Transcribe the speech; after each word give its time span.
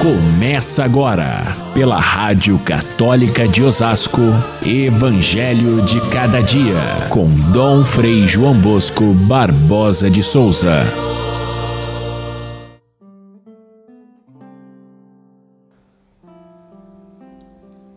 Começa 0.00 0.84
agora, 0.84 1.42
pela 1.72 1.98
Rádio 1.98 2.58
Católica 2.58 3.48
de 3.48 3.62
Osasco, 3.62 4.20
Evangelho 4.64 5.82
de 5.82 6.00
Cada 6.10 6.42
Dia, 6.42 7.08
com 7.10 7.26
Dom 7.50 7.82
Frei 7.82 8.28
João 8.28 8.60
Bosco 8.60 9.14
Barbosa 9.26 10.10
de 10.10 10.22
Souza. 10.22 10.82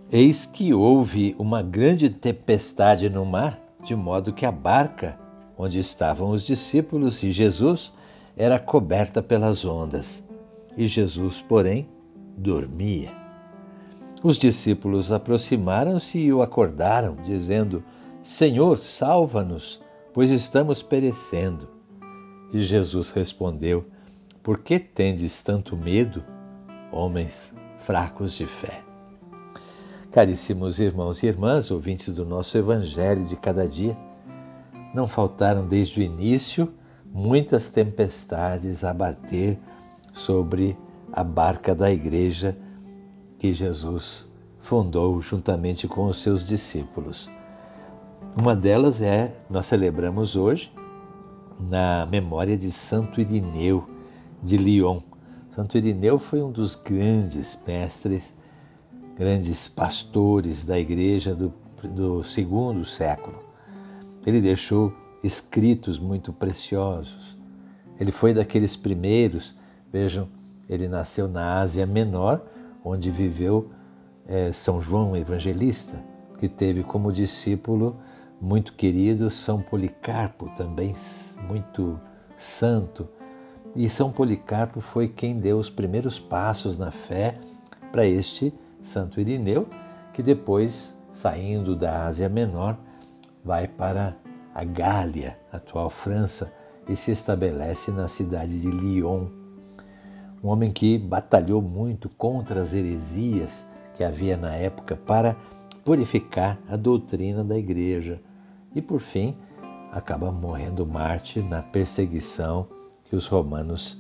Eis 0.09 0.45
que 0.45 0.73
houve 0.73 1.35
uma 1.37 1.61
grande 1.61 2.09
tempestade 2.09 3.09
no 3.09 3.25
mar, 3.25 3.59
de 3.83 3.93
modo 3.93 4.31
que 4.31 4.45
a 4.45 4.51
barca, 4.51 5.19
onde 5.57 5.79
estavam 5.79 6.29
os 6.29 6.43
discípulos 6.43 7.21
e 7.21 7.31
Jesus, 7.31 7.91
era 8.37 8.57
coberta 8.57 9.21
pelas 9.21 9.65
ondas. 9.65 10.28
E 10.79 10.87
Jesus, 10.87 11.41
porém, 11.41 11.89
dormia. 12.37 13.09
Os 14.23 14.37
discípulos 14.37 15.11
aproximaram-se 15.11 16.17
e 16.17 16.31
o 16.31 16.41
acordaram, 16.41 17.17
dizendo: 17.17 17.83
Senhor, 18.23 18.77
salva-nos, 18.77 19.81
pois 20.13 20.31
estamos 20.31 20.81
perecendo. 20.81 21.67
E 22.53 22.63
Jesus 22.63 23.09
respondeu: 23.09 23.87
Por 24.41 24.59
que 24.59 24.79
tendes 24.79 25.41
tanto 25.43 25.75
medo, 25.75 26.23
homens 26.93 27.53
fracos 27.79 28.33
de 28.35 28.45
fé? 28.45 28.81
Caríssimos 30.13 30.79
irmãos 30.79 31.21
e 31.21 31.27
irmãs, 31.27 31.69
ouvintes 31.71 32.15
do 32.15 32.25
nosso 32.25 32.57
Evangelho 32.57 33.25
de 33.25 33.35
cada 33.35 33.67
dia, 33.67 33.97
não 34.93 35.05
faltaram 35.05 35.67
desde 35.67 35.99
o 35.99 36.03
início 36.03 36.73
muitas 37.11 37.67
tempestades 37.67 38.85
a 38.85 38.93
bater 38.93 39.59
sobre 40.13 40.77
a 41.11 41.23
barca 41.23 41.73
da 41.73 41.91
igreja 41.91 42.57
que 43.37 43.53
Jesus 43.53 44.27
fundou 44.59 45.21
juntamente 45.21 45.87
com 45.87 46.07
os 46.07 46.21
seus 46.21 46.45
discípulos. 46.45 47.29
Uma 48.39 48.55
delas 48.55 49.01
é, 49.01 49.33
nós 49.49 49.65
celebramos 49.65 50.35
hoje, 50.35 50.71
na 51.59 52.05
memória 52.05 52.57
de 52.57 52.71
Santo 52.71 53.19
Irineu 53.19 53.89
de 54.41 54.57
Lyon. 54.57 54.99
Santo 55.49 55.77
Irineu 55.77 56.17
foi 56.19 56.41
um 56.41 56.51
dos 56.51 56.75
grandes 56.75 57.59
mestres 57.65 58.33
grandes 59.19 59.67
pastores 59.67 60.63
da 60.63 60.79
igreja 60.79 61.35
do, 61.35 61.53
do 61.83 62.23
segundo 62.23 62.85
século. 62.85 63.43
Ele 64.25 64.39
deixou 64.39 64.93
escritos 65.21 65.99
muito 65.99 66.31
preciosos. 66.31 67.37
Ele 67.99 68.13
foi 68.13 68.33
daqueles 68.33 68.77
primeiros, 68.77 69.53
vejam, 69.91 70.27
ele 70.67 70.87
nasceu 70.87 71.27
na 71.27 71.59
Ásia 71.59 71.85
Menor, 71.85 72.41
onde 72.83 73.09
viveu 73.09 73.71
é, 74.27 74.51
São 74.51 74.81
João 74.81 75.15
Evangelista, 75.15 75.97
que 76.39 76.47
teve 76.47 76.83
como 76.83 77.11
discípulo 77.11 77.97
muito 78.39 78.73
querido 78.73 79.29
São 79.29 79.61
Policarpo, 79.61 80.49
também 80.55 80.95
muito 81.47 81.99
santo. 82.37 83.07
E 83.75 83.89
São 83.89 84.11
Policarpo 84.11 84.79
foi 84.79 85.07
quem 85.07 85.35
deu 85.35 85.57
os 85.57 85.69
primeiros 85.69 86.19
passos 86.19 86.77
na 86.77 86.91
fé 86.91 87.37
para 87.91 88.05
este 88.05 88.53
Santo 88.81 89.19
Irineu, 89.19 89.67
que 90.13 90.23
depois, 90.23 90.97
saindo 91.11 91.75
da 91.75 92.05
Ásia 92.05 92.29
Menor, 92.29 92.77
vai 93.43 93.67
para 93.67 94.15
a 94.53 94.63
Gália, 94.63 95.37
atual 95.51 95.89
França, 95.89 96.51
e 96.87 96.95
se 96.95 97.11
estabelece 97.11 97.91
na 97.91 98.07
cidade 98.07 98.59
de 98.59 98.69
Lyon. 98.69 99.27
Um 100.43 100.47
homem 100.47 100.71
que 100.71 100.97
batalhou 100.97 101.61
muito 101.61 102.07
contra 102.09 102.61
as 102.61 102.73
heresias 102.73 103.65
que 103.95 104.03
havia 104.03 104.37
na 104.37 104.53
época 104.53 104.95
para 104.95 105.35
purificar 105.83 106.57
a 106.69 106.77
doutrina 106.77 107.43
da 107.43 107.57
igreja 107.57 108.21
e, 108.73 108.81
por 108.81 109.01
fim, 109.01 109.35
acaba 109.91 110.31
morrendo 110.31 110.85
Marte 110.85 111.41
na 111.41 111.61
perseguição 111.61 112.67
que 113.05 113.15
os 113.15 113.25
romanos 113.25 113.97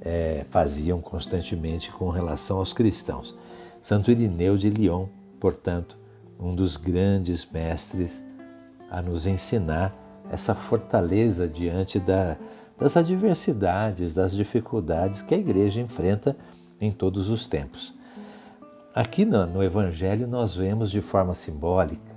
é, 0.00 0.44
faziam 0.50 1.00
constantemente 1.00 1.92
com 1.92 2.08
relação 2.08 2.58
aos 2.58 2.72
cristãos. 2.72 3.36
Santo 3.80 4.10
Irineu 4.10 4.56
de 4.56 4.70
Lyon, 4.70 5.06
portanto, 5.38 5.96
um 6.40 6.54
dos 6.54 6.76
grandes 6.76 7.48
mestres 7.50 8.24
a 8.90 9.02
nos 9.02 9.26
ensinar 9.26 9.94
essa 10.30 10.54
fortaleza 10.54 11.48
diante 11.48 11.98
da, 11.98 12.36
das 12.78 12.96
adversidades, 12.96 14.14
das 14.14 14.32
dificuldades 14.32 15.20
que 15.20 15.34
a 15.34 15.38
igreja 15.38 15.80
enfrenta 15.80 16.36
em 16.80 16.92
todos 16.92 17.28
os 17.28 17.46
tempos. 17.48 17.94
Aqui 18.94 19.24
no, 19.24 19.46
no 19.46 19.62
Evangelho 19.62 20.26
nós 20.26 20.54
vemos 20.54 20.90
de 20.90 21.00
forma 21.00 21.34
simbólica, 21.34 22.16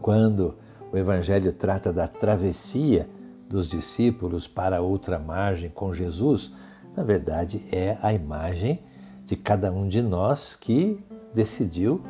quando 0.00 0.54
o 0.92 0.96
Evangelho 0.96 1.52
trata 1.52 1.92
da 1.92 2.06
travessia 2.06 3.08
dos 3.48 3.68
discípulos 3.68 4.46
para 4.46 4.80
outra 4.80 5.18
margem 5.18 5.70
com 5.70 5.92
Jesus, 5.92 6.52
na 6.96 7.02
verdade 7.02 7.64
é 7.72 7.96
a 8.02 8.12
imagem 8.12 8.80
de 9.24 9.36
cada 9.36 9.72
um 9.72 9.88
de 9.88 10.02
nós 10.02 10.56
que 10.56 11.02
decidiu 11.34 12.02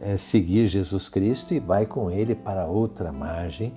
é, 0.00 0.16
seguir 0.16 0.68
Jesus 0.68 1.08
Cristo 1.08 1.52
e 1.52 1.60
vai 1.60 1.86
com 1.86 2.10
ele 2.10 2.34
para 2.34 2.66
outra 2.66 3.12
margem, 3.12 3.72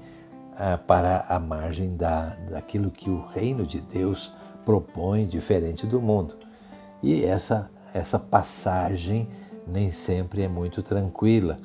ah, 0.57 0.77
para 0.77 1.25
a 1.27 1.39
margem 1.39 1.95
da, 1.95 2.35
daquilo 2.49 2.91
que 2.91 3.09
o 3.09 3.25
reino 3.25 3.65
de 3.65 3.81
Deus 3.81 4.31
propõe 4.65 5.25
diferente 5.25 5.85
do 5.85 6.01
mundo. 6.01 6.35
E 7.01 7.23
essa, 7.23 7.69
essa 7.93 8.17
passagem 8.17 9.27
nem 9.67 9.91
sempre 9.91 10.41
é 10.41 10.47
muito 10.47 10.81
tranquila. 10.81 11.59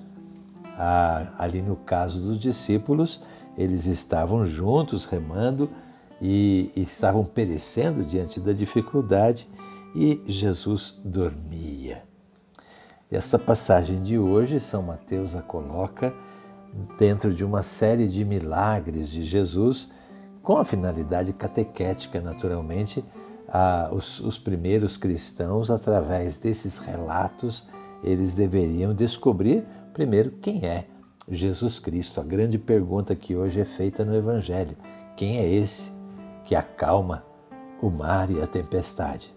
Ah, 0.76 1.32
ali 1.38 1.62
no 1.62 1.76
caso 1.76 2.20
dos 2.20 2.38
discípulos, 2.38 3.20
eles 3.56 3.86
estavam 3.86 4.46
juntos 4.46 5.04
remando 5.04 5.68
e, 6.20 6.70
e 6.76 6.82
estavam 6.82 7.24
perecendo 7.24 8.04
diante 8.04 8.40
da 8.40 8.52
dificuldade 8.52 9.48
e 9.94 10.22
Jesus 10.26 10.98
dormia. 11.04 12.02
Esta 13.10 13.38
passagem 13.38 14.02
de 14.02 14.18
hoje, 14.18 14.60
São 14.60 14.82
Mateus 14.82 15.34
a 15.34 15.42
coloca 15.42 16.12
dentro 16.98 17.32
de 17.32 17.44
uma 17.44 17.62
série 17.62 18.08
de 18.08 18.24
milagres 18.24 19.10
de 19.10 19.24
Jesus, 19.24 19.88
com 20.42 20.56
a 20.56 20.64
finalidade 20.64 21.32
catequética, 21.32 22.20
naturalmente, 22.20 23.04
a, 23.48 23.88
os, 23.92 24.20
os 24.20 24.38
primeiros 24.38 24.96
cristãos, 24.96 25.70
através 25.70 26.38
desses 26.38 26.78
relatos, 26.78 27.66
eles 28.02 28.34
deveriam 28.34 28.94
descobrir 28.94 29.64
primeiro 29.92 30.30
quem 30.30 30.64
é 30.66 30.86
Jesus 31.28 31.78
Cristo. 31.78 32.20
A 32.20 32.24
grande 32.24 32.58
pergunta 32.58 33.14
que 33.14 33.34
hoje 33.34 33.60
é 33.60 33.64
feita 33.64 34.04
no 34.04 34.14
Evangelho: 34.14 34.76
quem 35.16 35.38
é 35.38 35.48
esse 35.48 35.92
que 36.44 36.54
acalma 36.54 37.24
o 37.82 37.90
mar 37.90 38.30
e 38.30 38.40
a 38.40 38.46
tempestade? 38.46 39.34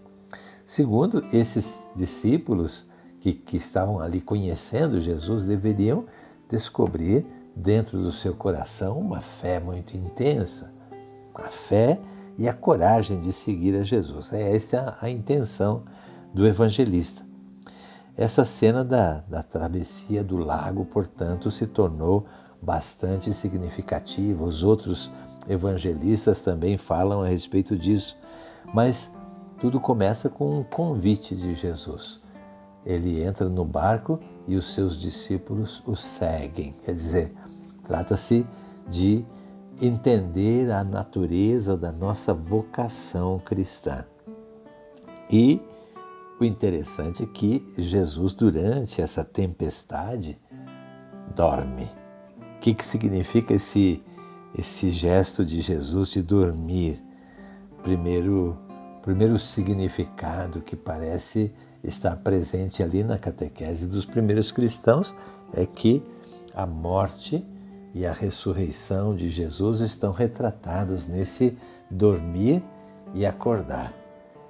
Segundo, 0.64 1.24
esses 1.32 1.88
discípulos 1.94 2.86
que, 3.20 3.32
que 3.32 3.56
estavam 3.56 4.00
ali 4.00 4.20
conhecendo 4.20 5.00
Jesus 5.00 5.46
deveriam 5.46 6.06
descobrir 6.52 7.26
dentro 7.56 7.98
do 7.98 8.12
seu 8.12 8.34
coração 8.34 8.98
uma 8.98 9.22
fé 9.22 9.58
muito 9.58 9.96
intensa, 9.96 10.70
a 11.34 11.48
fé 11.48 11.98
e 12.36 12.46
a 12.46 12.52
coragem 12.52 13.18
de 13.20 13.32
seguir 13.32 13.74
a 13.74 13.82
Jesus. 13.82 14.34
É 14.34 14.54
essa 14.54 14.98
a 15.00 15.08
intenção 15.08 15.84
do 16.32 16.46
evangelista. 16.46 17.24
Essa 18.14 18.44
cena 18.44 18.84
da, 18.84 19.20
da 19.26 19.42
travessia 19.42 20.22
do 20.22 20.36
lago, 20.36 20.84
portanto, 20.84 21.50
se 21.50 21.66
tornou 21.66 22.26
bastante 22.60 23.32
significativa. 23.32 24.44
Os 24.44 24.62
outros 24.62 25.10
evangelistas 25.48 26.42
também 26.42 26.76
falam 26.76 27.22
a 27.22 27.28
respeito 27.28 27.78
disso. 27.78 28.14
Mas 28.74 29.10
tudo 29.58 29.80
começa 29.80 30.28
com 30.28 30.58
um 30.58 30.62
convite 30.62 31.34
de 31.34 31.54
Jesus. 31.54 32.21
Ele 32.84 33.22
entra 33.22 33.48
no 33.48 33.64
barco 33.64 34.18
e 34.46 34.56
os 34.56 34.74
seus 34.74 35.00
discípulos 35.00 35.82
o 35.86 35.94
seguem. 35.94 36.74
Quer 36.84 36.92
dizer, 36.92 37.32
trata-se 37.86 38.46
de 38.88 39.24
entender 39.80 40.70
a 40.70 40.84
natureza 40.84 41.76
da 41.76 41.92
nossa 41.92 42.34
vocação 42.34 43.38
cristã. 43.38 44.04
E 45.30 45.60
o 46.40 46.44
interessante 46.44 47.22
é 47.22 47.26
que 47.26 47.64
Jesus, 47.78 48.34
durante 48.34 49.00
essa 49.00 49.24
tempestade, 49.24 50.38
dorme. 51.34 51.88
O 52.56 52.60
que, 52.60 52.74
que 52.74 52.84
significa 52.84 53.54
esse, 53.54 54.02
esse 54.56 54.90
gesto 54.90 55.44
de 55.44 55.60
Jesus 55.60 56.10
de 56.10 56.22
dormir? 56.22 57.02
Primeiro, 57.82 58.58
primeiro 59.02 59.38
significado 59.38 60.60
que 60.60 60.76
parece 60.76 61.52
estar 61.84 62.16
presente 62.16 62.82
ali 62.82 63.02
na 63.02 63.18
catequese 63.18 63.86
dos 63.86 64.04
primeiros 64.04 64.52
cristãos 64.52 65.14
é 65.52 65.66
que 65.66 66.02
a 66.54 66.66
morte 66.66 67.44
e 67.94 68.06
a 68.06 68.12
ressurreição 68.12 69.14
de 69.14 69.28
Jesus 69.28 69.80
estão 69.80 70.12
retratados 70.12 71.06
nesse 71.08 71.56
dormir 71.90 72.62
e 73.14 73.26
acordar. 73.26 73.92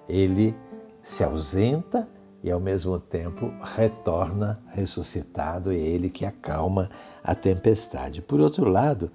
Ele 0.08 0.55
se 1.02 1.25
ausenta 1.25 2.08
e 2.43 2.50
ao 2.50 2.61
mesmo 2.61 2.99
tempo 2.99 3.52
retorna 3.76 4.61
ressuscitado, 4.69 5.73
e 5.73 5.76
é 5.76 5.81
ele 5.81 6.11
que 6.11 6.25
acalma 6.25 6.90
a 7.23 7.34
tempestade. 7.34 8.20
Por 8.20 8.40
outro 8.40 8.69
lado, 8.69 9.11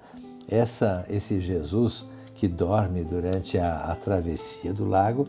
essa, 0.48 1.04
esse 1.10 1.40
Jesus 1.40 2.06
que 2.34 2.48
dorme 2.48 3.04
durante 3.04 3.58
a, 3.58 3.92
a 3.92 3.96
travessia 3.96 4.72
do 4.72 4.86
lago 4.86 5.26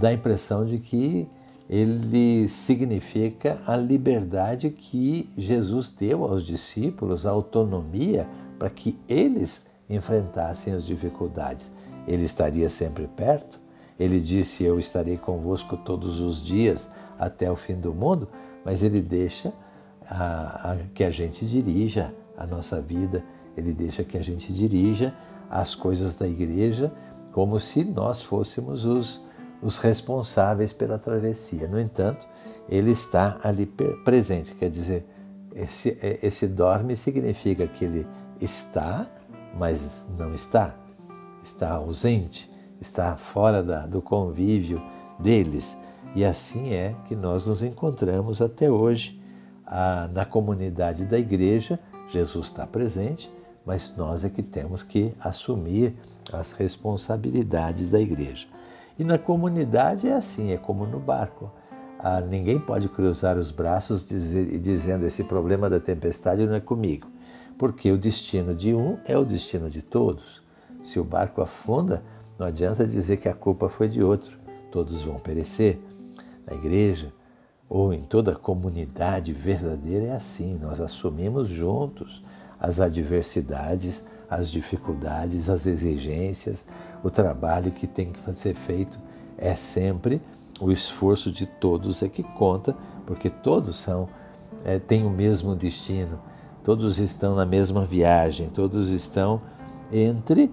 dá 0.00 0.08
a 0.08 0.12
impressão 0.12 0.64
de 0.64 0.78
que 0.78 1.28
ele 1.70 2.48
significa 2.48 3.60
a 3.64 3.76
liberdade 3.76 4.70
que 4.70 5.30
Jesus 5.38 5.88
deu 5.88 6.24
aos 6.24 6.44
discípulos, 6.44 7.24
a 7.24 7.30
autonomia 7.30 8.28
para 8.58 8.68
que 8.68 8.98
eles 9.08 9.64
enfrentassem 9.88 10.72
as 10.72 10.84
dificuldades. 10.84 11.70
Ele 12.08 12.24
estaria 12.24 12.68
sempre 12.68 13.06
perto. 13.06 13.60
Ele 14.00 14.18
disse: 14.18 14.64
Eu 14.64 14.80
estarei 14.80 15.16
convosco 15.16 15.76
todos 15.76 16.18
os 16.18 16.42
dias 16.42 16.90
até 17.16 17.48
o 17.48 17.54
fim 17.54 17.76
do 17.76 17.94
mundo, 17.94 18.26
mas 18.64 18.82
ele 18.82 19.00
deixa 19.00 19.52
a, 20.08 20.72
a, 20.72 20.76
que 20.92 21.04
a 21.04 21.10
gente 21.12 21.46
dirija 21.46 22.12
a 22.36 22.44
nossa 22.48 22.80
vida, 22.80 23.22
ele 23.56 23.72
deixa 23.72 24.02
que 24.02 24.18
a 24.18 24.22
gente 24.22 24.52
dirija 24.52 25.14
as 25.48 25.76
coisas 25.76 26.16
da 26.16 26.26
igreja 26.26 26.92
como 27.30 27.60
se 27.60 27.84
nós 27.84 28.20
fôssemos 28.20 28.84
os, 28.84 29.20
os 29.62 29.78
responsáveis 29.78 30.72
pela 30.72 30.98
travessia. 30.98 31.68
No 31.68 31.78
entanto, 31.78 32.26
ele 32.68 32.90
está 32.90 33.38
ali 33.42 33.66
presente, 34.04 34.54
quer 34.54 34.70
dizer, 34.70 35.06
esse, 35.54 35.98
é, 36.00 36.18
esse 36.22 36.46
dorme 36.46 36.94
significa 36.94 37.66
que 37.66 37.84
ele 37.84 38.06
está, 38.40 39.06
mas 39.56 40.06
não 40.16 40.34
está, 40.34 40.74
está 41.42 41.72
ausente, 41.72 42.48
está 42.80 43.16
fora 43.16 43.62
da, 43.62 43.86
do 43.86 44.00
convívio 44.00 44.80
deles. 45.18 45.76
E 46.14 46.24
assim 46.24 46.72
é 46.72 46.94
que 47.06 47.14
nós 47.14 47.46
nos 47.46 47.62
encontramos 47.62 48.40
até 48.40 48.70
hoje 48.70 49.20
ah, 49.66 50.08
na 50.12 50.24
comunidade 50.24 51.04
da 51.04 51.18
igreja. 51.18 51.78
Jesus 52.08 52.46
está 52.46 52.66
presente, 52.66 53.30
mas 53.64 53.92
nós 53.96 54.24
é 54.24 54.28
que 54.28 54.42
temos 54.42 54.82
que 54.82 55.12
assumir 55.20 55.94
as 56.32 56.52
responsabilidades 56.52 57.90
da 57.90 58.00
igreja. 58.00 58.46
E 59.00 59.04
na 59.04 59.16
comunidade 59.16 60.06
é 60.06 60.12
assim, 60.12 60.52
é 60.52 60.58
como 60.58 60.84
no 60.84 61.00
barco. 61.00 61.50
Ah, 61.98 62.20
ninguém 62.20 62.60
pode 62.60 62.86
cruzar 62.86 63.38
os 63.38 63.50
braços 63.50 64.06
dizer, 64.06 64.58
dizendo 64.58 65.06
esse 65.06 65.24
problema 65.24 65.70
da 65.70 65.80
tempestade 65.80 66.46
não 66.46 66.54
é 66.54 66.60
comigo, 66.60 67.08
porque 67.56 67.90
o 67.90 67.96
destino 67.96 68.54
de 68.54 68.74
um 68.74 68.98
é 69.06 69.16
o 69.16 69.24
destino 69.24 69.70
de 69.70 69.80
todos. 69.80 70.42
Se 70.82 71.00
o 71.00 71.04
barco 71.04 71.40
afunda, 71.40 72.02
não 72.38 72.46
adianta 72.46 72.86
dizer 72.86 73.16
que 73.16 73.26
a 73.26 73.32
culpa 73.32 73.70
foi 73.70 73.88
de 73.88 74.02
outro, 74.02 74.38
todos 74.70 75.00
vão 75.00 75.18
perecer 75.18 75.78
na 76.46 76.54
igreja 76.54 77.10
ou 77.70 77.94
em 77.94 78.02
toda 78.02 78.32
a 78.32 78.36
comunidade 78.36 79.32
verdadeira 79.32 80.08
é 80.08 80.12
assim, 80.12 80.58
nós 80.60 80.78
assumimos 80.78 81.48
juntos 81.48 82.22
as 82.60 82.80
adversidades, 82.80 84.04
as 84.30 84.50
dificuldades, 84.50 85.50
as 85.50 85.66
exigências, 85.66 86.64
o 87.02 87.10
trabalho 87.10 87.72
que 87.72 87.86
tem 87.86 88.12
que 88.12 88.32
ser 88.32 88.54
feito 88.54 88.98
é 89.36 89.54
sempre 89.54 90.22
o 90.60 90.70
esforço 90.70 91.32
de 91.32 91.46
todos 91.46 92.02
é 92.02 92.08
que 92.08 92.22
conta, 92.22 92.76
porque 93.06 93.30
todos 93.30 93.76
são 93.76 94.08
é, 94.64 94.78
têm 94.78 95.06
o 95.06 95.10
mesmo 95.10 95.56
destino, 95.56 96.20
todos 96.62 96.98
estão 96.98 97.34
na 97.34 97.46
mesma 97.46 97.84
viagem, 97.84 98.50
todos 98.50 98.90
estão 98.90 99.40
entre 99.90 100.52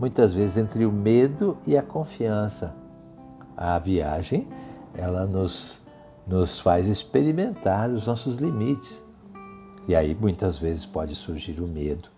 muitas 0.00 0.32
vezes 0.32 0.56
entre 0.56 0.86
o 0.86 0.90
medo 0.90 1.56
e 1.66 1.76
a 1.76 1.82
confiança. 1.82 2.74
A 3.54 3.78
viagem 3.78 4.48
ela 4.94 5.26
nos, 5.26 5.82
nos 6.26 6.58
faz 6.58 6.86
experimentar 6.86 7.90
os 7.90 8.06
nossos 8.06 8.36
limites. 8.36 9.02
E 9.86 9.94
aí 9.94 10.16
muitas 10.18 10.56
vezes 10.56 10.86
pode 10.86 11.14
surgir 11.14 11.60
o 11.60 11.66
medo, 11.66 12.08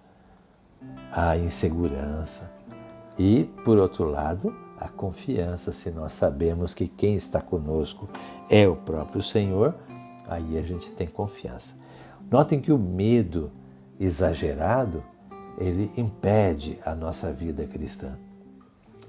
a 1.13 1.37
insegurança 1.37 2.51
e, 3.19 3.45
por 3.65 3.79
outro 3.79 4.05
lado, 4.05 4.55
a 4.79 4.89
confiança. 4.89 5.73
Se 5.73 5.91
nós 5.91 6.13
sabemos 6.13 6.75
que 6.75 6.89
quem 6.89 7.15
está 7.15 7.41
conosco 7.41 8.09
é 8.51 8.69
o 8.69 8.77
próprio 8.77 9.23
Senhor, 9.23 9.75
aí 10.27 10.59
a 10.59 10.63
gente 10.63 10.93
tem 10.93 11.07
confiança. 11.07 11.75
Notem 12.31 12.61
que 12.61 12.73
o 12.73 12.79
medo 12.79 13.51
exagerado, 13.99 15.03
ele 15.59 15.93
impede 15.97 16.79
a 16.85 16.95
nossa 16.95 17.33
vida 17.33 17.65
cristã. 17.67 18.19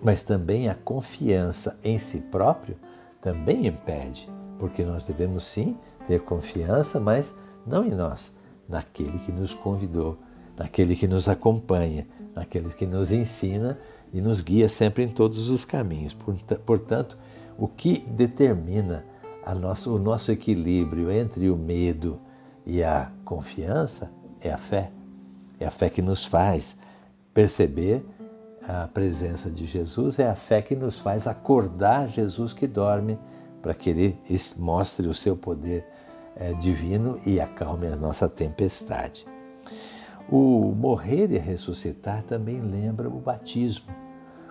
Mas 0.03 0.23
também 0.23 0.69
a 0.69 0.75
confiança 0.75 1.79
em 1.83 1.97
si 1.97 2.19
próprio 2.19 2.75
também 3.21 3.65
impede, 3.65 4.29
porque 4.59 4.83
nós 4.83 5.03
devemos 5.03 5.45
sim 5.45 5.77
ter 6.05 6.21
confiança, 6.21 6.99
mas 6.99 7.33
não 7.65 7.83
em 7.85 7.91
nós, 7.91 8.35
naquele 8.69 9.17
que 9.19 9.31
nos 9.31 9.53
convidou, 9.53 10.17
naquele 10.57 10.95
que 10.95 11.07
nos 11.07 11.27
acompanha, 11.27 12.07
naquele 12.35 12.69
que 12.69 12.85
nos 12.85 13.11
ensina 13.11 13.77
e 14.13 14.21
nos 14.21 14.41
guia 14.41 14.69
sempre 14.69 15.03
em 15.03 15.09
todos 15.09 15.49
os 15.49 15.65
caminhos. 15.65 16.15
Portanto, 16.65 17.17
o 17.57 17.67
que 17.67 17.99
determina 18.07 19.05
nosso, 19.53 19.95
o 19.95 19.99
nosso 19.99 20.31
equilíbrio 20.31 21.11
entre 21.11 21.49
o 21.49 21.57
medo 21.57 22.19
e 22.65 22.83
a 22.83 23.11
confiança 23.23 24.11
é 24.41 24.51
a 24.51 24.57
fé. 24.57 24.91
É 25.59 25.65
a 25.65 25.71
fé 25.71 25.89
que 25.89 26.01
nos 26.01 26.25
faz 26.25 26.77
perceber 27.33 28.03
a 28.67 28.87
presença 28.87 29.49
de 29.49 29.65
Jesus, 29.65 30.17
é 30.17 30.27
a 30.27 30.35
fé 30.35 30.61
que 30.61 30.75
nos 30.75 30.97
faz 30.97 31.27
acordar 31.27 32.07
Jesus 32.09 32.51
que 32.53 32.65
dorme, 32.65 33.19
para 33.61 33.73
que 33.73 33.89
ele 33.89 34.17
mostre 34.57 35.07
o 35.07 35.13
seu 35.13 35.35
poder 35.35 35.85
é, 36.35 36.53
divino 36.53 37.19
e 37.25 37.39
acalme 37.39 37.87
a 37.87 37.95
nossa 37.95 38.27
tempestade. 38.27 39.25
O 40.29 40.73
morrer 40.75 41.31
e 41.31 41.37
ressuscitar 41.37 42.23
também 42.23 42.59
lembra 42.59 43.07
o 43.07 43.19
batismo. 43.19 43.93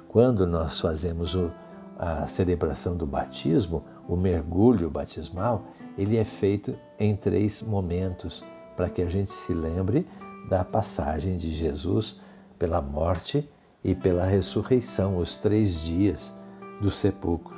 Quando 0.09 0.47
nós 0.47 0.79
fazemos 0.79 1.35
o, 1.35 1.51
a 1.99 2.27
celebração 2.29 2.97
do 2.97 3.07
batismo, 3.07 3.83
o 4.09 4.17
mergulho 4.17 4.89
batismal, 4.89 5.65
ele 5.99 6.17
é 6.17 6.25
feito 6.25 6.77
em 6.99 7.17
três 7.17 7.63
momentos, 7.63 8.45
para 8.77 8.89
que 8.89 9.03
a 9.03 9.09
gente 9.09 9.33
se 9.33 9.53
lembre 9.53 10.07
da 10.49 10.65
passagem 10.65 11.37
de 11.37 11.53
Jesus 11.53 12.21
pela 12.59 12.81
morte 12.81 13.49
e 13.83 13.95
pela 13.95 14.25
ressurreição, 14.25 15.19
os 15.19 15.39
três 15.39 15.81
dias 15.81 16.35
do 16.81 16.91
sepulcro, 16.91 17.57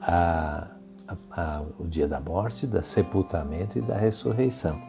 a, 0.00 0.68
a, 1.06 1.16
a, 1.30 1.62
o 1.78 1.86
dia 1.86 2.08
da 2.08 2.20
morte, 2.20 2.66
do 2.66 2.82
sepultamento 2.82 3.78
e 3.78 3.82
da 3.82 3.96
ressurreição. 3.96 4.80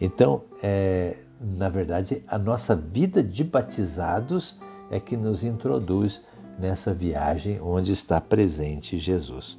Então, 0.00 0.42
é, 0.62 1.16
na 1.40 1.70
verdade, 1.70 2.22
a 2.28 2.36
nossa 2.36 2.76
vida 2.76 3.22
de 3.22 3.42
batizados 3.42 4.58
é 4.90 5.00
que 5.00 5.16
nos 5.16 5.42
introduz 5.42 6.22
nessa 6.58 6.92
viagem 6.92 7.58
onde 7.62 7.92
está 7.92 8.20
presente 8.20 8.98
Jesus. 8.98 9.58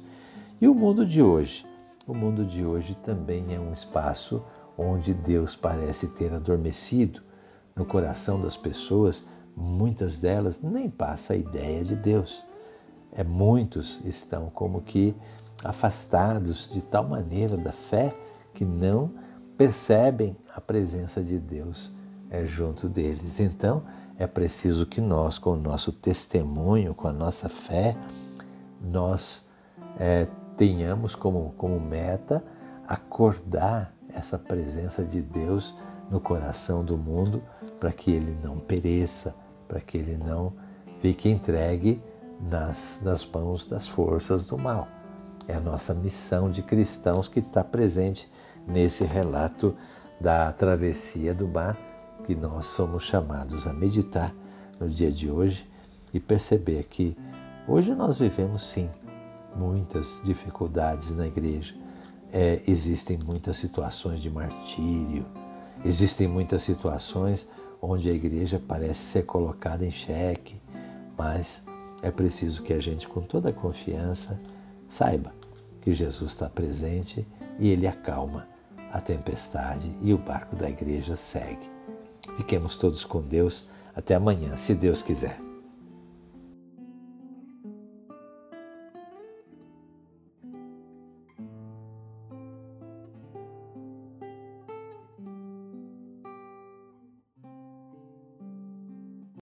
E 0.60 0.68
o 0.68 0.74
mundo 0.74 1.04
de 1.04 1.20
hoje? 1.20 1.66
O 2.06 2.14
mundo 2.14 2.44
de 2.44 2.64
hoje 2.64 2.94
também 3.02 3.52
é 3.52 3.58
um 3.58 3.72
espaço 3.72 4.44
onde 4.78 5.12
Deus 5.12 5.56
parece 5.56 6.06
ter 6.08 6.32
adormecido 6.32 7.20
no 7.74 7.84
coração 7.84 8.40
das 8.40 8.56
pessoas 8.56 9.24
muitas 9.56 10.18
delas 10.18 10.62
nem 10.62 10.88
passa 10.88 11.34
a 11.34 11.36
ideia 11.36 11.84
de 11.84 11.96
Deus. 11.96 12.44
É, 13.10 13.22
muitos 13.22 14.00
estão 14.04 14.48
como 14.50 14.80
que 14.80 15.14
afastados 15.64 16.70
de 16.72 16.80
tal 16.80 17.08
maneira 17.08 17.56
da 17.56 17.72
fé 17.72 18.14
que 18.54 18.64
não 18.64 19.12
percebem 19.56 20.36
a 20.54 20.60
presença 20.60 21.22
de 21.22 21.38
Deus 21.38 21.92
é, 22.30 22.44
junto 22.44 22.88
deles. 22.88 23.40
Então, 23.40 23.82
é 24.18 24.26
preciso 24.26 24.86
que 24.86 25.00
nós, 25.00 25.38
com 25.38 25.52
o 25.52 25.56
nosso 25.56 25.92
testemunho, 25.92 26.94
com 26.94 27.08
a 27.08 27.12
nossa 27.12 27.48
fé, 27.48 27.96
nós 28.80 29.44
é, 29.98 30.26
tenhamos 30.56 31.14
como, 31.14 31.52
como 31.56 31.80
meta 31.80 32.42
acordar 32.86 33.94
essa 34.08 34.38
presença 34.38 35.02
de 35.02 35.22
Deus 35.22 35.74
no 36.10 36.20
coração 36.20 36.84
do 36.84 36.96
mundo 36.96 37.42
para 37.80 37.92
que 37.92 38.10
ele 38.10 38.36
não 38.42 38.58
pereça, 38.58 39.34
para 39.66 39.80
que 39.80 39.96
ele 39.96 40.16
não 40.16 40.52
fique 40.98 41.28
entregue 41.28 42.02
nas, 42.40 43.00
nas 43.02 43.26
mãos 43.26 43.66
das 43.66 43.86
forças 43.86 44.46
do 44.46 44.58
mal. 44.58 44.86
É 45.48 45.54
a 45.54 45.60
nossa 45.60 45.94
missão 45.94 46.50
de 46.50 46.62
cristãos 46.62 47.26
que 47.28 47.40
está 47.40 47.64
presente 47.64 48.30
nesse 48.66 49.04
relato 49.04 49.74
da 50.22 50.52
travessia 50.52 51.34
do 51.34 51.48
mar 51.48 51.76
que 52.24 52.36
nós 52.36 52.66
somos 52.66 53.02
chamados 53.02 53.66
a 53.66 53.72
meditar 53.72 54.32
no 54.78 54.88
dia 54.88 55.10
de 55.10 55.28
hoje 55.28 55.68
e 56.14 56.20
perceber 56.20 56.84
que 56.84 57.16
hoje 57.66 57.92
nós 57.92 58.20
vivemos 58.20 58.70
sim 58.70 58.88
muitas 59.56 60.20
dificuldades 60.22 61.10
na 61.10 61.26
igreja. 61.26 61.74
É, 62.32 62.62
existem 62.68 63.18
muitas 63.18 63.56
situações 63.56 64.20
de 64.20 64.30
martírio, 64.30 65.26
existem 65.84 66.28
muitas 66.28 66.62
situações 66.62 67.48
onde 67.80 68.08
a 68.08 68.12
igreja 68.12 68.62
parece 68.66 69.00
ser 69.00 69.24
colocada 69.24 69.84
em 69.84 69.90
xeque, 69.90 70.54
mas 71.18 71.64
é 72.00 72.12
preciso 72.12 72.62
que 72.62 72.72
a 72.72 72.80
gente, 72.80 73.08
com 73.08 73.22
toda 73.22 73.48
a 73.48 73.52
confiança, 73.52 74.40
saiba 74.86 75.34
que 75.80 75.92
Jesus 75.92 76.30
está 76.30 76.48
presente 76.48 77.26
e 77.58 77.68
ele 77.68 77.88
acalma 77.88 78.51
a 78.92 79.00
tempestade 79.00 79.94
e 80.02 80.12
o 80.12 80.18
barco 80.18 80.54
da 80.54 80.68
igreja 80.68 81.16
segue. 81.16 81.70
Fiquemos 82.36 82.76
todos 82.76 83.04
com 83.04 83.20
Deus. 83.20 83.64
Até 83.94 84.14
amanhã, 84.14 84.56
se 84.56 84.74
Deus 84.74 85.02
quiser. 85.02 85.51